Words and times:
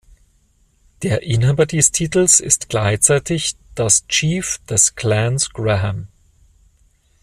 Der 1.03 1.21
Inhaber 1.21 1.67
des 1.67 1.91
Titels 1.91 2.39
ist 2.39 2.69
gleichzeitig 2.69 3.55
das 3.75 4.07
Chief 4.07 4.57
des 4.67 4.95
Clans 4.95 5.51
Graham. 5.53 6.07